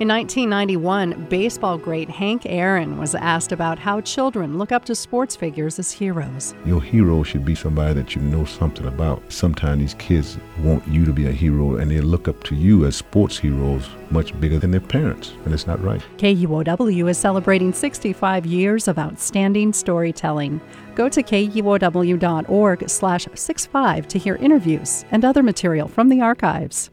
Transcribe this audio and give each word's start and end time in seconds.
In 0.00 0.06
1991, 0.06 1.26
baseball 1.28 1.76
great 1.76 2.08
Hank 2.08 2.42
Aaron 2.46 2.98
was 2.98 3.16
asked 3.16 3.50
about 3.50 3.80
how 3.80 4.00
children 4.00 4.56
look 4.56 4.70
up 4.70 4.84
to 4.84 4.94
sports 4.94 5.34
figures 5.34 5.80
as 5.80 5.90
heroes. 5.90 6.54
Your 6.64 6.80
hero 6.80 7.24
should 7.24 7.44
be 7.44 7.56
somebody 7.56 7.94
that 7.94 8.14
you 8.14 8.22
know 8.22 8.44
something 8.44 8.86
about. 8.86 9.20
Sometimes 9.28 9.80
these 9.80 9.94
kids 9.94 10.38
want 10.60 10.86
you 10.86 11.04
to 11.04 11.12
be 11.12 11.26
a 11.26 11.32
hero 11.32 11.78
and 11.78 11.90
they 11.90 12.00
look 12.00 12.28
up 12.28 12.44
to 12.44 12.54
you 12.54 12.86
as 12.86 12.94
sports 12.94 13.36
heroes 13.36 13.88
much 14.10 14.40
bigger 14.40 14.60
than 14.60 14.70
their 14.70 14.80
parents, 14.80 15.32
and 15.44 15.52
it's 15.52 15.66
not 15.66 15.82
right. 15.82 16.00
KUOW 16.18 17.10
is 17.10 17.18
celebrating 17.18 17.72
65 17.72 18.46
years 18.46 18.86
of 18.86 19.00
outstanding 19.00 19.72
storytelling. 19.72 20.60
Go 20.94 21.08
to 21.08 21.24
kuow.org 21.24 22.88
slash 22.88 23.26
65 23.34 24.06
to 24.06 24.18
hear 24.20 24.36
interviews 24.36 25.04
and 25.10 25.24
other 25.24 25.42
material 25.42 25.88
from 25.88 26.08
the 26.08 26.20
archives. 26.20 26.92